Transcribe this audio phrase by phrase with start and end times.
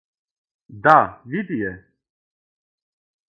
[0.85, 0.95] Да,
[1.33, 1.73] види је!